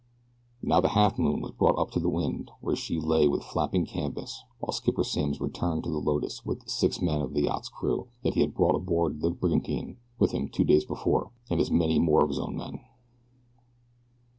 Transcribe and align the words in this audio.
Now 0.63 0.81
the 0.81 0.87
Halfmoon 0.87 1.41
was 1.41 1.51
brought 1.51 1.77
up 1.77 1.89
into 1.89 1.99
the 1.99 2.09
wind 2.09 2.49
where 2.59 2.75
she 2.75 2.99
lay 2.99 3.27
with 3.27 3.43
flapping 3.43 3.85
canvas 3.85 4.41
while 4.57 4.71
Skipper 4.71 5.03
Simms 5.03 5.39
returned 5.39 5.83
to 5.83 5.91
the 5.91 5.99
Lotus 5.99 6.43
with 6.43 6.61
the 6.63 6.71
six 6.71 6.99
men 7.03 7.21
of 7.21 7.35
the 7.35 7.43
yacht's 7.43 7.69
crew 7.69 8.07
that 8.23 8.33
he 8.33 8.41
had 8.41 8.55
brought 8.55 8.73
aboard 8.73 9.21
the 9.21 9.29
brigantine 9.29 9.97
with 10.17 10.31
him 10.31 10.49
two 10.49 10.63
days 10.63 10.85
before, 10.85 11.29
and 11.51 11.61
as 11.61 11.69
many 11.69 11.99
more 11.99 12.23
of 12.23 12.29
his 12.29 12.39
own 12.39 12.57
men. 12.57 12.79